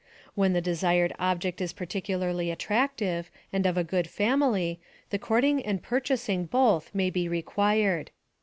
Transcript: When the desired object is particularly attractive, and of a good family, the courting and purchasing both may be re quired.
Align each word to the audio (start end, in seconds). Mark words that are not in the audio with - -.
When 0.33 0.53
the 0.53 0.61
desired 0.61 1.13
object 1.19 1.61
is 1.61 1.73
particularly 1.73 2.49
attractive, 2.49 3.29
and 3.53 3.67
of 3.67 3.77
a 3.77 3.83
good 3.83 4.07
family, 4.09 4.79
the 5.11 5.19
courting 5.19 5.63
and 5.63 5.83
purchasing 5.83 6.47
both 6.47 6.89
may 6.95 7.11
be 7.11 7.29
re 7.29 7.43
quired. 7.43 8.09